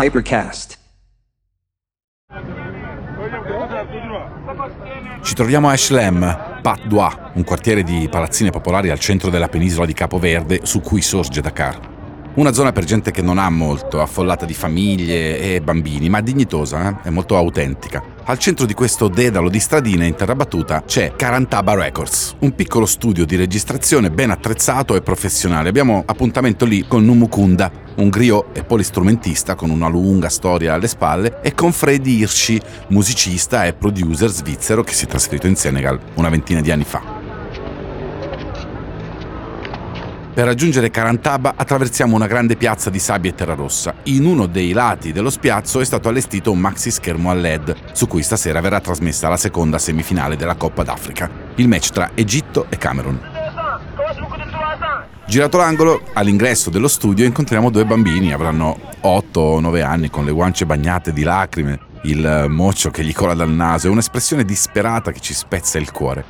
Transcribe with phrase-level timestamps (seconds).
[0.00, 0.78] Hypercast.
[5.22, 9.86] Ci troviamo a Eshlem, Pat Dua, un quartiere di palazzine popolari al centro della penisola
[9.86, 11.80] di Capo Verde su cui sorge Dakar.
[12.34, 17.00] Una zona per gente che non ha molto, affollata di famiglie e bambini, ma dignitosa
[17.02, 17.08] eh?
[17.08, 18.00] e molto autentica.
[18.28, 22.84] Al centro di questo dedalo di stradine in terra battuta c'è Karantaba Records, un piccolo
[22.84, 25.70] studio di registrazione ben attrezzato e professionale.
[25.70, 31.40] Abbiamo appuntamento lì con Numukunda, un griot e polistrumentista con una lunga storia alle spalle,
[31.40, 36.28] e con Freddy Hirschi, musicista e producer svizzero che si è trasferito in Senegal una
[36.28, 37.17] ventina di anni fa.
[40.38, 43.92] Per raggiungere Carantaba attraversiamo una grande piazza di sabbia e terra rossa.
[44.04, 48.06] In uno dei lati dello spiazzo è stato allestito un maxi schermo a LED, su
[48.06, 52.78] cui stasera verrà trasmessa la seconda semifinale della Coppa d'Africa, il match tra Egitto e
[52.78, 53.20] Camerun.
[55.26, 60.30] Girato l'angolo, all'ingresso dello studio incontriamo due bambini, avranno 8 o 9 anni, con le
[60.30, 65.18] guance bagnate di lacrime, il moccio che gli cola dal naso e un'espressione disperata che
[65.18, 66.24] ci spezza il cuore.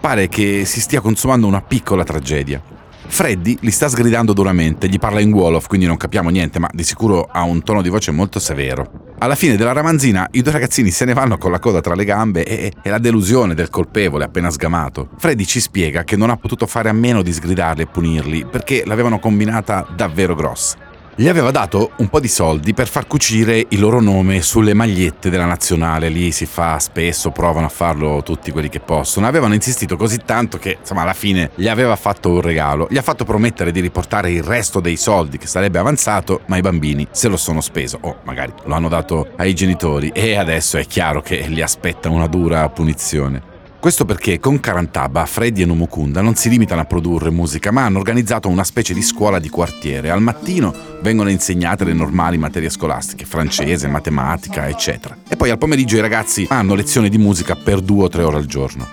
[0.00, 2.78] Pare che si stia consumando una piccola tragedia.
[3.10, 6.84] Freddy li sta sgridando duramente, gli parla in Wolof, quindi non capiamo niente, ma di
[6.84, 9.08] sicuro ha un tono di voce molto severo.
[9.18, 12.04] Alla fine della ramanzina i due ragazzini se ne vanno con la coda tra le
[12.04, 15.10] gambe e, e la delusione del colpevole appena sgamato.
[15.18, 18.84] Freddy ci spiega che non ha potuto fare a meno di sgridarli e punirli perché
[18.86, 20.89] l'avevano combinata davvero grossa.
[21.20, 25.28] Gli aveva dato un po' di soldi per far cucire il loro nome sulle magliette
[25.28, 29.26] della nazionale, lì si fa spesso, provano a farlo tutti quelli che possono.
[29.26, 32.86] Avevano insistito così tanto che, insomma, alla fine gli aveva fatto un regalo.
[32.88, 36.62] Gli ha fatto promettere di riportare il resto dei soldi che sarebbe avanzato, ma i
[36.62, 40.86] bambini se lo sono speso, o magari lo hanno dato ai genitori e adesso è
[40.86, 43.49] chiaro che li aspetta una dura punizione.
[43.80, 47.96] Questo perché con Karantaba, Freddy e Numukunda non si limitano a produrre musica, ma hanno
[47.96, 50.10] organizzato una specie di scuola di quartiere.
[50.10, 55.16] Al mattino vengono insegnate le normali materie scolastiche, francese, matematica, eccetera.
[55.26, 58.36] E poi al pomeriggio i ragazzi hanno lezioni di musica per due o tre ore
[58.36, 58.86] al giorno.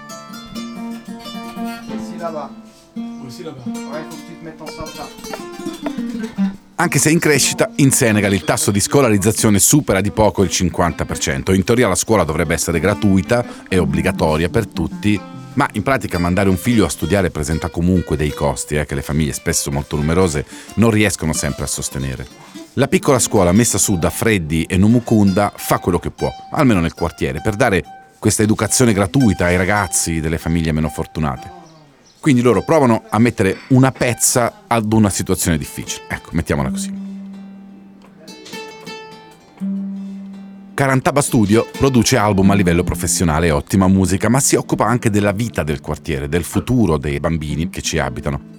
[0.55, 2.49] Aussi là-bas.
[3.25, 3.65] Aussi là-bas.
[3.65, 8.43] Ouais, faut que tu te mettes ensemble là anche se in crescita, in Senegal il
[8.43, 11.53] tasso di scolarizzazione supera di poco il 50%.
[11.53, 15.19] In teoria la scuola dovrebbe essere gratuita e obbligatoria per tutti,
[15.53, 19.01] ma in pratica mandare un figlio a studiare presenta comunque dei costi eh, che le
[19.01, 20.45] famiglie spesso molto numerose
[20.75, 22.27] non riescono sempre a sostenere.
[22.73, 26.93] La piccola scuola messa su da Freddy e Numukunda fa quello che può, almeno nel
[26.93, 27.83] quartiere, per dare
[28.19, 31.56] questa educazione gratuita ai ragazzi delle famiglie meno fortunate.
[32.19, 36.05] Quindi loro provano a mettere una pezza ad una situazione difficile.
[36.09, 37.05] Ecco, mettiamola così.
[40.73, 45.31] Carantaba Studio produce album a livello professionale e ottima musica, ma si occupa anche della
[45.31, 48.55] vita del quartiere, del futuro dei bambini che ci abitano.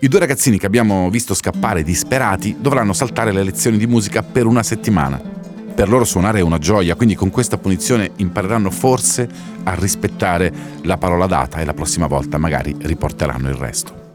[0.00, 4.46] I due ragazzini che abbiamo visto scappare disperati dovranno saltare le lezioni di musica per
[4.46, 5.37] una settimana
[5.78, 9.28] per loro suonare è una gioia, quindi con questa punizione impareranno forse
[9.62, 10.52] a rispettare
[10.82, 14.10] la parola data e la prossima volta magari riporteranno il resto.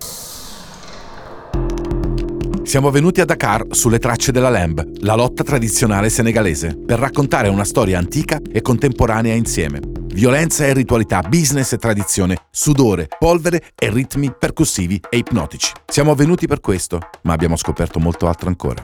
[2.63, 7.63] Siamo venuti a Dakar sulle tracce della Lamb, la lotta tradizionale senegalese, per raccontare una
[7.63, 9.79] storia antica e contemporanea insieme.
[10.07, 15.71] Violenza e ritualità, business e tradizione, sudore, polvere e ritmi percussivi e ipnotici.
[15.85, 18.83] Siamo venuti per questo, ma abbiamo scoperto molto altro ancora.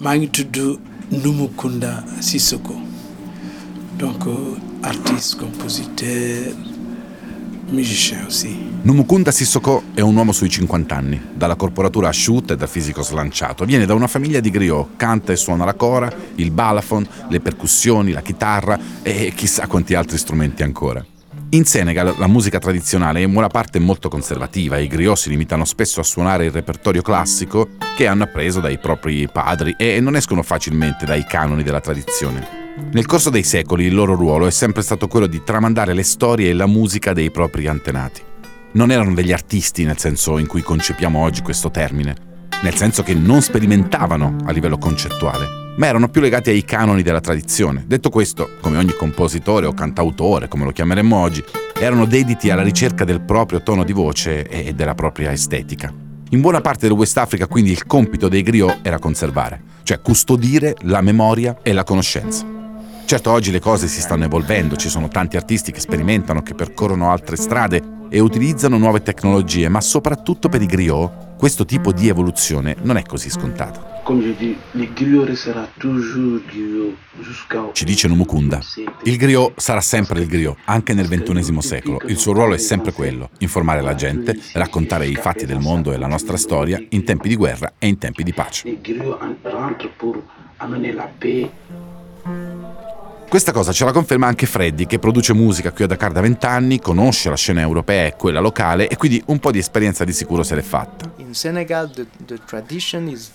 [0.00, 0.56] Maa ngi tudd
[1.10, 2.74] Numukunda Sissoko
[3.96, 4.24] donc
[4.80, 6.54] artiste compositeur
[7.70, 8.56] musicien aussi.
[8.82, 13.64] Numukunda Sissoko è un uomo sui 50 anni, dalla corporatura asciutta e da fisico slanciato.
[13.64, 18.12] Viene da una famiglia di griot, canta e suona la cora, il balafon, le percussioni,
[18.12, 21.04] la chitarra e chissà quanti altri strumenti ancora.
[21.52, 25.64] In Senegal la musica tradizionale è in buona parte molto conservativa, i griot si limitano
[25.64, 30.44] spesso a suonare il repertorio classico che hanno appreso dai propri padri e non escono
[30.44, 32.46] facilmente dai canoni della tradizione.
[32.92, 36.50] Nel corso dei secoli il loro ruolo è sempre stato quello di tramandare le storie
[36.50, 38.22] e la musica dei propri antenati.
[38.74, 42.14] Non erano degli artisti nel senso in cui concepiamo oggi questo termine,
[42.62, 47.20] nel senso che non sperimentavano a livello concettuale, ma erano più legati ai canoni della
[47.20, 47.84] tradizione.
[47.86, 51.42] Detto questo, come ogni compositore o cantautore, come lo chiameremmo oggi,
[51.78, 55.90] erano dediti alla ricerca del proprio tono di voce e della propria estetica.
[56.32, 60.76] In buona parte del West Africa quindi il compito dei griot era conservare, cioè custodire
[60.82, 62.44] la memoria e la conoscenza.
[63.06, 67.10] Certo oggi le cose si stanno evolvendo, ci sono tanti artisti che sperimentano, che percorrono
[67.10, 72.76] altre strade e utilizzano nuove tecnologie, ma soprattutto per i griot questo tipo di evoluzione
[72.82, 73.89] non è così scontata.
[77.72, 78.60] Ci dice Numukunda.
[79.04, 82.00] Il griot sarà sempre il griot, anche nel XXI secolo.
[82.06, 85.96] Il suo ruolo è sempre quello, informare la gente, raccontare i fatti del mondo e
[85.96, 88.80] la nostra storia in tempi di guerra e in tempi di pace.
[93.28, 96.80] Questa cosa ce la conferma anche Freddy, che produce musica qui a Dakar da vent'anni,
[96.80, 100.42] conosce la scena europea e quella locale e quindi un po' di esperienza di sicuro
[100.42, 101.12] se l'è fatta.
[101.18, 103.30] In Senegal the, the tradition is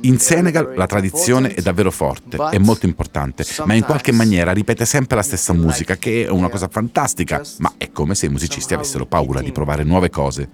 [0.00, 4.84] In Senegal la tradizione è davvero forte, è molto importante, ma in qualche maniera ripete
[4.84, 8.74] sempre la stessa musica, che è una cosa fantastica, ma è come se i musicisti
[8.74, 10.48] avessero paura di provare nuove cose.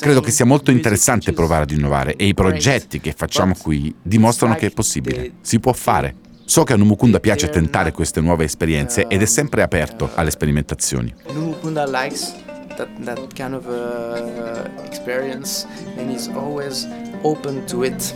[0.00, 4.54] Credo che sia molto interessante provare ad innovare e i progetti che facciamo qui dimostrano
[4.54, 6.14] che è possibile, si può fare.
[6.44, 11.12] So che a Numukunda piace tentare queste nuove esperienze ed è sempre aperto alle sperimentazioni.
[11.32, 12.34] Numukunda likes
[12.76, 16.86] that, that kind of uh, experience and is always
[17.22, 18.14] open to it.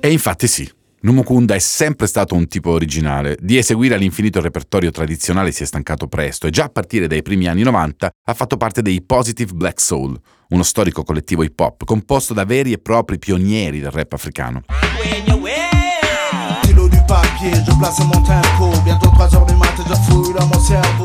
[0.00, 0.70] E infatti sì,
[1.06, 3.36] Numukunda è sempre stato un tipo originale.
[3.40, 7.22] Di eseguire all'infinito il repertorio tradizionale si è stancato presto e già a partire dai
[7.22, 10.18] primi anni 90 ha fatto parte dei Positive Black Soul,
[10.48, 14.64] uno storico collettivo hip hop composto da veri e propri pionieri del rap africano.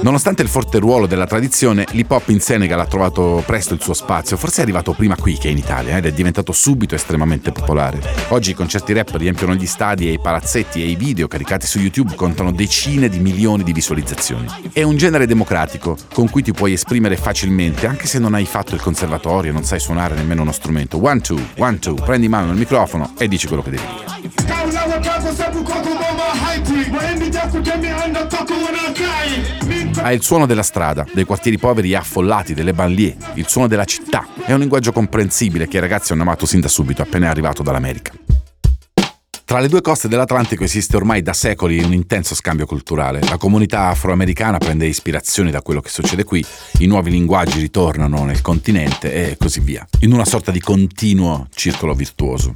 [0.01, 3.93] Nonostante il forte ruolo della tradizione, l'hip hop in Senegal ha trovato presto il suo
[3.93, 7.99] spazio, forse è arrivato prima qui che in Italia ed è diventato subito estremamente popolare.
[8.29, 11.79] Oggi i concerti rap riempiono gli stadi e i palazzetti e i video caricati su
[11.79, 14.47] YouTube contano decine di milioni di visualizzazioni.
[14.71, 18.73] È un genere democratico con cui ti puoi esprimere facilmente anche se non hai fatto
[18.73, 21.03] il conservatorio e non sai suonare nemmeno uno strumento.
[21.03, 24.11] One two, one two, prendi in mano il microfono e dici quello che devi dire.
[30.03, 33.85] Ha il suono della strada, dei quartieri poveri e affollati, delle banlieue, il suono della
[33.85, 34.27] città.
[34.45, 38.11] È un linguaggio comprensibile che i ragazzi hanno amato sin da subito, appena arrivato dall'America.
[39.51, 43.19] Tra le due coste dell'Atlantico esiste ormai da secoli un intenso scambio culturale.
[43.27, 46.41] La comunità afroamericana prende ispirazioni da quello che succede qui,
[46.79, 51.93] i nuovi linguaggi ritornano nel continente e così via, in una sorta di continuo circolo
[51.93, 52.55] virtuoso.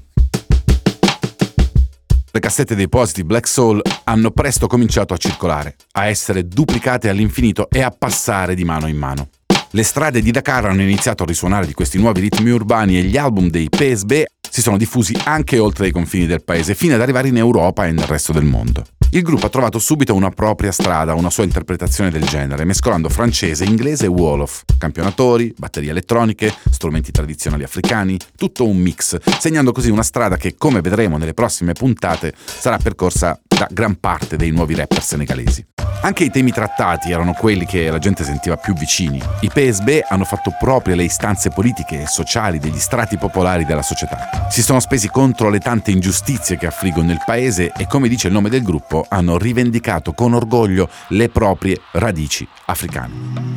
[2.36, 7.70] Le cassette dei Positive Black Soul hanno presto cominciato a circolare, a essere duplicate all'infinito
[7.70, 9.30] e a passare di mano in mano.
[9.70, 13.16] Le strade di Dakar hanno iniziato a risuonare di questi nuovi ritmi urbani e gli
[13.16, 17.30] album dei PSB si sono diffusi anche oltre i confini del paese, fino ad arrivare
[17.30, 18.84] in Europa e nel resto del mondo.
[19.12, 23.64] Il gruppo ha trovato subito una propria strada, una sua interpretazione del genere, mescolando francese,
[23.64, 30.04] inglese e Wolof, campionatori, batterie elettroniche, strumenti tradizionali africani, tutto un mix, segnando così una
[30.04, 35.02] strada che, come vedremo nelle prossime puntate, sarà percorsa da gran parte dei nuovi rapper
[35.02, 35.66] senegalesi.
[36.02, 39.20] Anche i temi trattati erano quelli che la gente sentiva più vicini.
[39.40, 44.48] I PSB hanno fatto proprie le istanze politiche e sociali degli strati popolari della società.
[44.50, 48.34] Si sono spesi contro le tante ingiustizie che affliggono il paese e, come dice il
[48.34, 53.56] nome del gruppo, hanno rivendicato con orgoglio le proprie radici africane.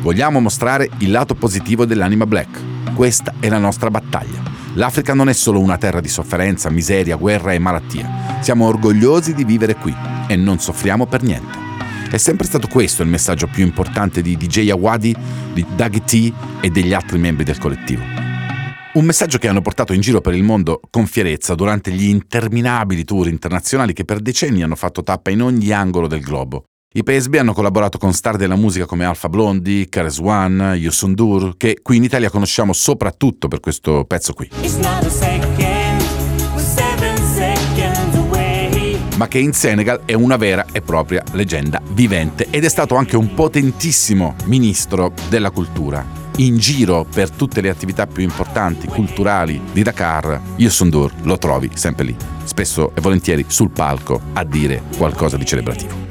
[0.00, 2.94] Vogliamo mostrare il lato positivo dell'anima black.
[2.94, 4.40] Questa è la nostra battaglia.
[4.74, 8.38] L'Africa non è solo una terra di sofferenza, miseria, guerra e malattia.
[8.40, 9.94] Siamo orgogliosi di vivere qui
[10.26, 11.58] e non soffriamo per niente.
[12.10, 15.14] È sempre stato questo il messaggio più importante di DJ Awadi,
[15.52, 18.17] di Dougie T e degli altri membri del collettivo.
[18.90, 23.04] Un messaggio che hanno portato in giro per il mondo con fierezza durante gli interminabili
[23.04, 26.64] tour internazionali che per decenni hanno fatto tappa in ogni angolo del globo.
[26.94, 31.80] I PSB hanno collaborato con star della musica come Alpha Blondie, Kares One, Yusundur, che
[31.82, 34.48] qui in Italia conosciamo soprattutto per questo pezzo qui.
[39.16, 43.16] Ma che in Senegal è una vera e propria leggenda vivente ed è stato anche
[43.16, 46.27] un potentissimo ministro della cultura.
[46.40, 52.04] In giro per tutte le attività più importanti culturali di Dakar, Yusundur lo trovi sempre
[52.04, 56.06] lì, spesso e volentieri sul palco a dire qualcosa di celebrativo.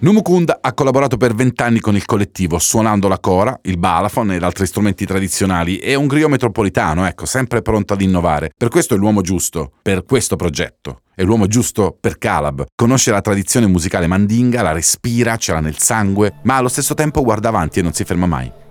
[0.00, 4.66] Numukunda ha collaborato per vent'anni con il collettivo, suonando la cora, il balafon ed altri
[4.66, 8.50] strumenti tradizionali e un griot metropolitano, ecco, sempre pronto ad innovare.
[8.54, 11.00] Per questo è l'uomo giusto, per questo progetto.
[11.14, 12.66] È l'uomo giusto per Calab.
[12.74, 17.22] Conosce la tradizione musicale mandinga, la respira, ce l'ha nel sangue, ma allo stesso tempo
[17.22, 18.64] guarda avanti e non si ferma mai.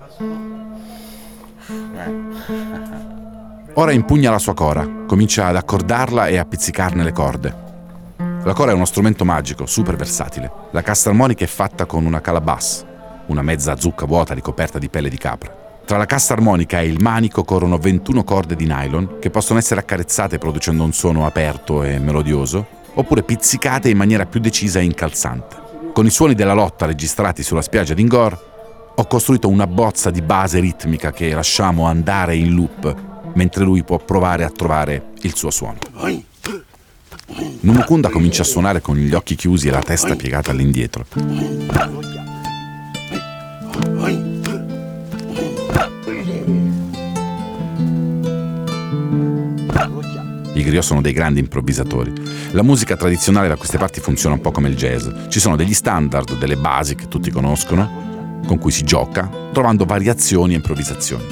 [3.73, 7.63] Ora impugna la sua cora, comincia ad accordarla e a pizzicarne le corde.
[8.43, 10.51] La cora è uno strumento magico, super versatile.
[10.71, 12.85] La cassa armonica è fatta con una calabash,
[13.27, 15.63] una mezza zucca vuota ricoperta di pelle di capra.
[15.83, 19.79] Tra la cassa armonica e il manico corrono 21 corde di nylon che possono essere
[19.79, 25.63] accarezzate producendo un suono aperto e melodioso, oppure pizzicate in maniera più decisa e incalzante.
[25.91, 28.54] Con i suoni della lotta registrati sulla spiaggia di Ngor,
[28.97, 32.95] ho costruito una bozza di base ritmica che lasciamo andare in loop
[33.33, 35.79] mentre lui può provare a trovare il suo suono.
[37.59, 41.05] Numukunda comincia a suonare con gli occhi chiusi e la testa piegata all'indietro.
[50.53, 52.13] I griot sono dei grandi improvvisatori.
[52.51, 55.05] La musica tradizionale da queste parti funziona un po' come il jazz.
[55.27, 58.04] Ci sono degli standard, delle basi che tutti conoscono,
[58.45, 61.23] con cui si gioca, trovando variazioni e improvvisazioni.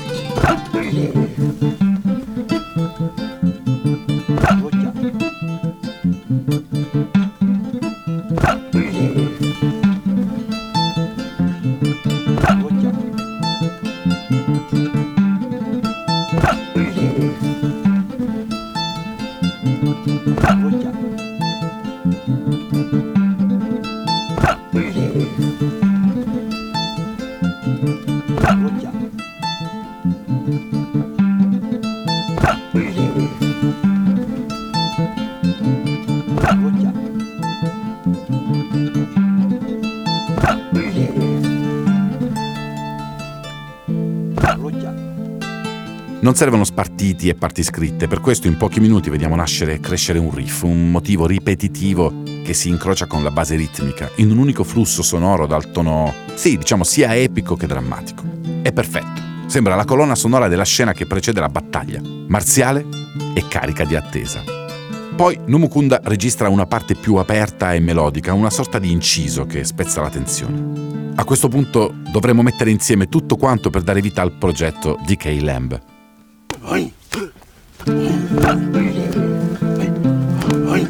[46.23, 50.19] Non servono spartiti e parti scritte, per questo in pochi minuti vediamo nascere e crescere
[50.19, 54.63] un riff, un motivo ripetitivo che si incrocia con la base ritmica, in un unico
[54.63, 58.23] flusso sonoro dal tono, sì, diciamo sia epico che drammatico.
[58.61, 59.21] È perfetto.
[59.47, 62.85] Sembra la colonna sonora della scena che precede la battaglia, marziale
[63.33, 64.41] e carica di attesa.
[65.13, 69.99] Poi Numukunda registra una parte più aperta e melodica, una sorta di inciso che spezza
[69.99, 71.11] la tensione.
[71.15, 75.91] A questo punto dovremo mettere insieme tutto quanto per dare vita al progetto DK Lamb.
[76.65, 76.91] 哎，
[80.69, 80.87] 哎，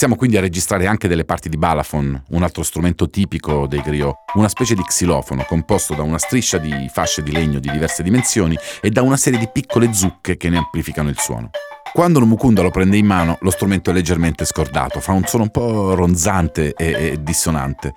[0.00, 4.16] Passiamo quindi a registrare anche delle parti di balafon, un altro strumento tipico dei griot,
[4.32, 8.56] una specie di xilofono composto da una striscia di fasce di legno di diverse dimensioni
[8.80, 11.50] e da una serie di piccole zucche che ne amplificano il suono.
[11.92, 15.50] Quando Mukunda lo prende in mano, lo strumento è leggermente scordato, fa un suono un
[15.50, 17.92] po' ronzante e, e dissonante.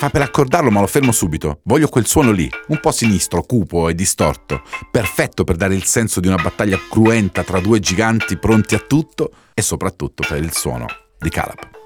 [0.00, 1.60] Fa per accordarlo, ma lo fermo subito.
[1.64, 6.20] Voglio quel suono lì, un po' sinistro, cupo e distorto, perfetto per dare il senso
[6.20, 10.86] di una battaglia cruenta tra due giganti pronti a tutto e soprattutto per il suono
[11.18, 11.79] di Calab.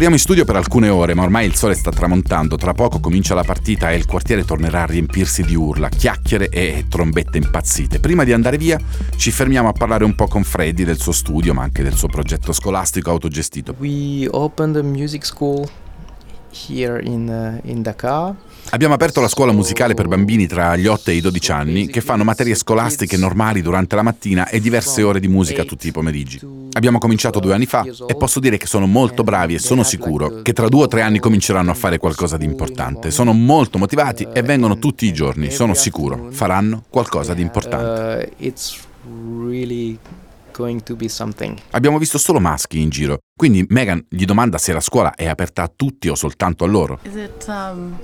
[0.00, 2.56] Lavoriamo in studio per alcune ore, ma ormai il sole sta tramontando.
[2.56, 6.86] Tra poco comincia la partita e il quartiere tornerà a riempirsi di urla, chiacchiere e
[6.88, 8.00] trombette impazzite.
[8.00, 8.80] Prima di andare via,
[9.16, 12.08] ci fermiamo a parlare un po' con Freddy del suo studio, ma anche del suo
[12.08, 13.74] progetto scolastico autogestito.
[13.78, 15.68] We opened a music school
[16.50, 18.34] here in, uh, in Dakar.
[18.72, 22.00] Abbiamo aperto la scuola musicale per bambini tra gli 8 e i 12 anni che
[22.00, 26.40] fanno materie scolastiche normali durante la mattina e diverse ore di musica tutti i pomeriggi.
[26.72, 30.42] Abbiamo cominciato due anni fa e posso dire che sono molto bravi e sono sicuro
[30.42, 33.10] che tra due o tre anni cominceranno a fare qualcosa di importante.
[33.10, 38.32] Sono molto motivati e vengono tutti i giorni, sono sicuro, faranno qualcosa di importante.
[38.38, 39.98] Uh,
[40.52, 41.58] going to be something.
[41.70, 45.62] Abbiamo visto solo maschi in giro, quindi Megan gli domanda se la scuola è aperta
[45.62, 46.98] a tutti o soltanto a loro.
[47.02, 47.98] Is it um,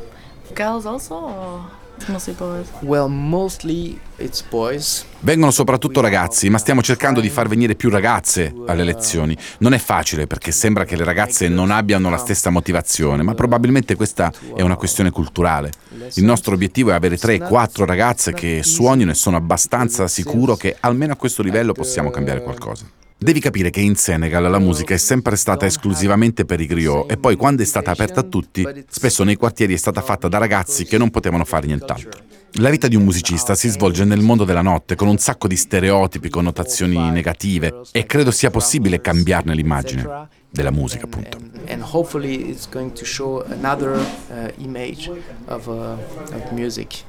[0.55, 1.69] girls also
[2.09, 2.69] mostly boys?
[2.81, 5.05] Well, mostly it's boys.
[5.21, 9.37] Vengono soprattutto ragazzi, ma stiamo cercando di far venire più ragazze alle lezioni.
[9.59, 13.97] Non è facile perché sembra che le ragazze non abbiano la stessa motivazione, ma probabilmente
[13.97, 15.73] questa è una questione culturale.
[16.15, 21.15] Il nostro obiettivo è avere 3-4 ragazze che suonino e sono abbastanza sicuro che almeno
[21.15, 22.85] a questo livello possiamo cambiare qualcosa.
[23.19, 27.17] Devi capire che in Senegal la musica è sempre stata esclusivamente per i griot e
[27.17, 30.85] poi quando è stata aperta a tutti, spesso nei quartieri è stata fatta da ragazzi
[30.85, 32.21] che non potevano fare nient'altro.
[32.59, 35.57] La vita di un musicista si svolge nel mondo della notte con un sacco di
[35.57, 41.39] stereotipi, connotazioni negative e credo sia possibile cambiarne l'immagine della musica, appunto.
[41.69, 45.11] And hopefully it's going to show another uh, image
[45.47, 45.97] of, uh,
[46.35, 47.05] of music.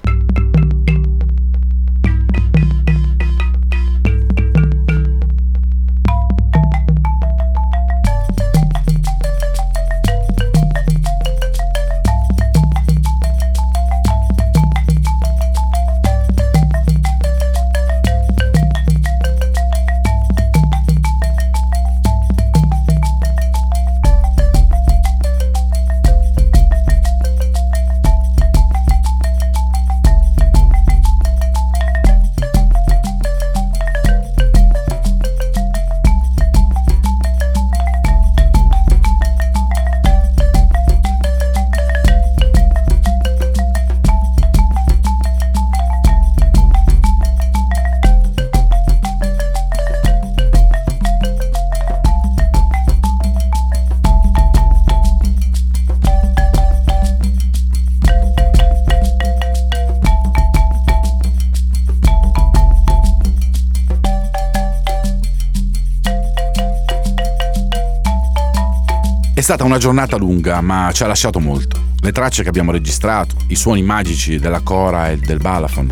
[69.48, 71.80] Stata una giornata lunga, ma ci ha lasciato molto.
[72.02, 75.90] Le tracce che abbiamo registrato, i suoni magici della cora e del balafon,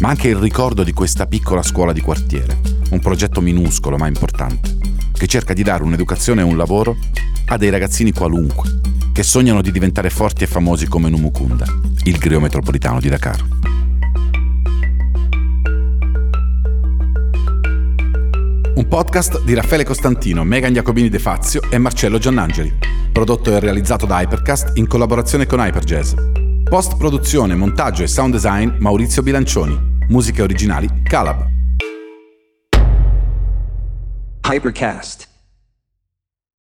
[0.00, 2.58] ma anche il ricordo di questa piccola scuola di quartiere,
[2.90, 4.76] un progetto minuscolo ma importante,
[5.10, 6.98] che cerca di dare un'educazione e un lavoro
[7.46, 8.78] a dei ragazzini qualunque,
[9.10, 11.64] che sognano di diventare forti e famosi come Numukunda,
[12.02, 13.57] il griot metropolitano di Dakar.
[18.78, 22.78] Un podcast di Raffaele Costantino, Megan Jacobini De Fazio e Marcello Giannangeli.
[23.10, 26.12] Prodotto e realizzato da Hypercast in collaborazione con Hyperjazz.
[26.62, 29.76] Post produzione, montaggio e sound design Maurizio Bilancioni.
[30.10, 31.44] Musiche originali Calab.
[34.48, 35.27] Hypercast.